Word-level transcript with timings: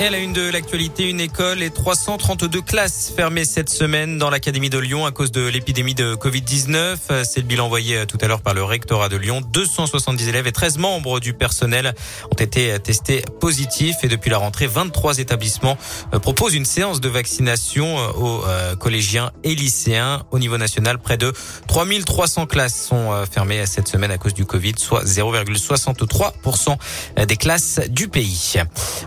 À 0.00 0.08
la 0.08 0.16
une 0.16 0.32
de 0.32 0.48
l'actualité, 0.48 1.10
une 1.10 1.20
école 1.20 1.62
et 1.62 1.68
332 1.68 2.62
classes 2.62 3.12
fermées 3.14 3.44
cette 3.44 3.68
semaine 3.68 4.16
dans 4.16 4.30
l'Académie 4.30 4.70
de 4.70 4.78
Lyon 4.78 5.04
à 5.04 5.12
cause 5.12 5.30
de 5.30 5.46
l'épidémie 5.46 5.94
de 5.94 6.14
Covid-19. 6.14 7.22
C'est 7.22 7.40
le 7.40 7.46
bilan 7.46 7.66
envoyé 7.66 8.06
tout 8.06 8.16
à 8.22 8.26
l'heure 8.26 8.40
par 8.40 8.54
le 8.54 8.64
rectorat 8.64 9.10
de 9.10 9.18
Lyon. 9.18 9.42
270 9.42 10.26
élèves 10.26 10.46
et 10.46 10.52
13 10.52 10.78
membres 10.78 11.20
du 11.20 11.34
personnel 11.34 11.94
ont 12.32 12.42
été 12.42 12.78
testés 12.80 13.22
positifs 13.40 13.96
et 14.02 14.08
depuis 14.08 14.30
la 14.30 14.38
rentrée, 14.38 14.66
23 14.66 15.18
établissements 15.18 15.76
euh, 16.14 16.18
proposent 16.18 16.54
une 16.54 16.64
séance 16.64 17.02
de 17.02 17.10
vaccination 17.10 17.98
euh, 17.98 18.08
aux 18.12 18.44
euh, 18.46 18.76
collégiens 18.76 19.32
et 19.44 19.54
lycéens. 19.54 20.22
Au 20.30 20.38
niveau 20.38 20.56
national, 20.56 20.98
près 20.98 21.18
de 21.18 21.34
3300 21.68 22.46
classes 22.46 22.86
sont 22.88 23.10
fermées 23.30 23.66
cette 23.66 23.88
semaine 23.88 24.10
à 24.10 24.16
cause 24.16 24.32
du 24.32 24.46
Covid, 24.46 24.76
soit 24.78 25.04
0,63% 25.04 26.78
des 27.26 27.36
classes 27.36 27.80
du 27.90 28.08
pays. 28.08 28.54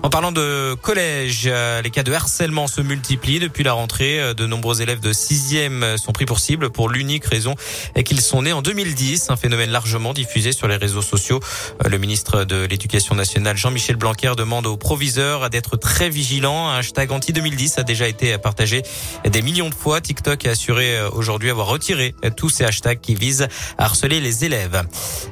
En 0.04 0.12
parlant 0.12 0.32
de 0.32 0.76
collège. 0.84 1.44
Euh, 1.48 1.82
les 1.82 1.90
cas 1.90 2.04
de 2.04 2.12
harcèlement 2.12 2.68
se 2.68 2.82
multiplient 2.82 3.40
depuis 3.40 3.64
la 3.64 3.72
rentrée. 3.72 4.20
Euh, 4.20 4.34
de 4.34 4.46
nombreux 4.46 4.82
élèves 4.82 5.00
de 5.00 5.14
sixième 5.14 5.98
sont 5.98 6.12
pris 6.12 6.26
pour 6.26 6.40
cible 6.40 6.70
pour 6.70 6.90
l'unique 6.90 7.26
raison 7.26 7.56
qu'ils 8.04 8.20
sont 8.20 8.42
nés 8.42 8.52
en 8.52 8.62
2010, 8.62 9.30
un 9.30 9.38
phénomène 9.38 9.70
largement 9.70 10.14
diffusé 10.14 10.52
sur 10.52 10.68
les 10.68 10.76
réseaux 10.76 11.02
sociaux. 11.02 11.40
Euh, 11.84 11.90
le 11.90 11.98
ministre 11.98 12.44
de 12.44 12.66
l'Éducation 12.66 13.16
nationale, 13.16 13.56
Jean-Michel 13.56 13.96
Blanquer, 13.96 14.34
demande 14.38 14.68
aux 14.68 14.76
proviseurs 14.76 15.50
d'être 15.50 15.78
très 15.78 16.10
vigilants. 16.10 16.70
Un 16.70 16.80
hashtag 16.80 17.14
anti-2010 17.14 17.80
a 17.80 17.84
déjà 17.84 18.10
été 18.10 18.38
partagé 18.38 18.84
des 19.26 19.42
millions 19.42 19.70
de 19.70 19.76
fois. 19.76 20.02
TikTok 20.02 20.46
a 20.46 20.52
assuré 20.52 21.02
aujourd'hui 21.14 21.50
avoir 21.50 21.68
retiré 21.68 22.14
tous 22.36 22.50
ces 22.50 22.66
hashtags 22.66 23.00
qui 23.00 23.16
visent 23.16 23.48
à 23.78 23.86
harceler 23.86 24.20
les 24.20 24.44
élèves. 24.44 24.84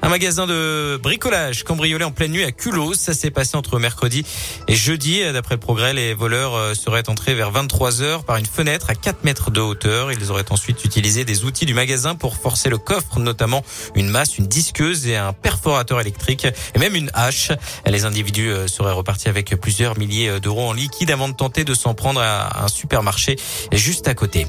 Un 0.02 0.08
magasin 0.08 0.48
de 0.48 0.98
bricolage 1.04 1.64
cambriolé 1.64 2.06
en 2.06 2.12
pleine 2.12 2.32
nuit 2.32 2.46
à 2.46 2.54
Culot. 2.54 2.94
Ça 2.94 3.14
s'est 3.14 3.32
passé 3.32 3.58
entre 3.58 3.80
mercredi 3.80 4.26
et 4.70 4.76
jeudi. 4.76 5.22
D'après 5.42 5.56
le 5.56 5.60
progrès, 5.60 5.96
les 5.96 6.14
voleurs 6.14 6.54
euh, 6.54 6.76
seraient 6.76 7.10
entrés 7.10 7.34
vers 7.34 7.50
23 7.50 8.04
heures 8.04 8.24
par 8.24 8.38
une 8.38 8.46
fenêtre 8.46 8.92
à 8.92 8.94
4 8.94 9.24
mètres 9.24 9.50
de 9.50 9.60
hauteur. 9.60 10.12
Ils 10.12 10.30
auraient 10.30 10.52
ensuite 10.52 10.86
utilisé 10.86 11.26
des 11.26 11.46
outils 11.46 11.66
du 11.66 11.74
magasin 11.74 12.14
pour 12.14 12.36
forcer 12.36 12.70
le 12.70 12.78
coffre, 12.78 13.18
notamment 13.18 13.64
une 13.96 14.08
masse, 14.08 14.38
une 14.38 14.46
disqueuse 14.46 15.08
et 15.08 15.16
un 15.16 15.34
perforateur 15.34 16.00
électrique 16.00 16.46
et 16.46 16.78
même 16.78 16.94
une 16.94 17.10
hache. 17.16 17.52
Les 17.88 18.06
individus 18.06 18.52
euh, 18.52 18.68
seraient 18.68 18.92
repartis 18.92 19.30
avec 19.30 19.50
plusieurs 19.60 19.98
milliers 19.98 20.30
euh, 20.30 20.40
d'euros 20.40 20.70
en 20.70 20.74
liquide 20.74 21.10
avant 21.10 21.28
de 21.28 21.34
tenter 21.34 21.64
de 21.64 21.74
s'en 21.74 21.96
prendre 21.96 22.22
à 22.22 22.64
un 22.64 22.68
supermarché 22.68 23.36
juste 23.72 24.08
à 24.08 24.14
côté. 24.14 24.46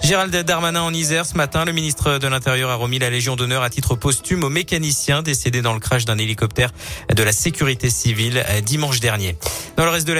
Gérald 0.00 0.32
Darmanin 0.32 0.82
en 0.82 0.94
Isère 0.94 1.26
ce 1.26 1.34
matin, 1.34 1.64
le 1.64 1.72
ministre 1.72 2.18
de 2.18 2.28
l'Intérieur 2.28 2.70
a 2.70 2.76
remis 2.76 3.00
la 3.00 3.10
Légion 3.10 3.34
d'honneur 3.34 3.64
à 3.64 3.70
titre 3.70 3.96
posthume 3.96 4.44
au 4.44 4.48
mécanicien 4.48 5.22
décédé 5.22 5.60
dans 5.60 5.74
le 5.74 5.80
crash 5.80 6.04
d'un 6.04 6.18
hélicoptère 6.18 6.70
de 7.12 7.22
la 7.24 7.32
sécurité 7.32 7.90
civile 7.90 8.44
dimanche 8.64 9.00
dernier. 9.00 9.36
Dans 9.76 9.84
le 9.84 9.90
reste 9.90 10.06
de 10.06 10.12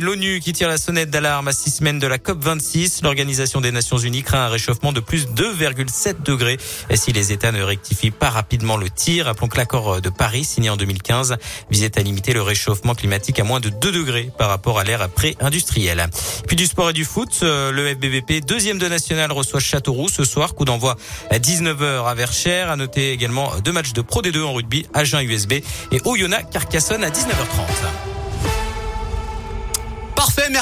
l'ONU 0.00 0.40
qui 0.40 0.52
tire 0.52 0.68
la 0.68 0.78
sonnette 0.78 1.10
d'alarme 1.10 1.48
à 1.48 1.52
six 1.52 1.70
semaines 1.70 1.98
de 1.98 2.06
la 2.06 2.18
COP26. 2.18 3.02
L'Organisation 3.02 3.60
des 3.60 3.72
Nations 3.72 3.98
Unies 3.98 4.22
craint 4.22 4.46
un 4.46 4.48
réchauffement 4.48 4.92
de 4.92 5.00
plus 5.00 5.26
de 5.26 5.42
2,7 5.42 6.22
degrés 6.22 6.58
et 6.90 6.96
si 6.96 7.12
les 7.12 7.32
États 7.32 7.52
ne 7.52 7.62
rectifient 7.62 8.10
pas 8.10 8.30
rapidement 8.30 8.76
le 8.76 8.90
tir. 8.90 9.26
Rappelons 9.26 9.48
que 9.48 9.56
l'accord 9.56 10.00
de 10.00 10.08
Paris, 10.08 10.44
signé 10.44 10.70
en 10.70 10.76
2015, 10.76 11.36
visait 11.70 11.98
à 11.98 12.02
limiter 12.02 12.32
le 12.32 12.42
réchauffement 12.42 12.94
climatique 12.94 13.40
à 13.40 13.44
moins 13.44 13.60
de 13.60 13.68
2 13.68 13.92
degrés 13.92 14.30
par 14.38 14.48
rapport 14.48 14.78
à 14.78 14.84
l'ère 14.84 15.08
pré-industrielle. 15.08 16.06
Puis 16.46 16.56
du 16.56 16.66
sport 16.66 16.90
et 16.90 16.92
du 16.92 17.04
foot, 17.04 17.40
le 17.42 17.94
FBVP, 17.94 18.40
deuxième 18.40 18.78
de 18.78 18.88
national, 18.88 19.32
reçoit 19.32 19.60
Châteauroux 19.60 20.08
ce 20.08 20.24
soir. 20.24 20.54
Coup 20.54 20.64
d'envoi 20.64 20.96
à 21.30 21.38
19h 21.38 22.06
à 22.06 22.14
Verchères. 22.14 22.70
À 22.70 22.76
noter 22.76 23.12
également 23.12 23.52
deux 23.64 23.72
matchs 23.72 23.92
de 23.92 24.02
Pro 24.02 24.22
D2 24.22 24.42
en 24.42 24.54
rugby, 24.54 24.86
Agen 24.94 25.20
USB 25.20 25.52
et 25.92 26.00
Oyonnax 26.04 26.50
Carcassonne 26.50 27.04
à 27.04 27.10
19h30. 27.10 27.36
Parfait, 27.66 27.82
merci. 27.82 28.15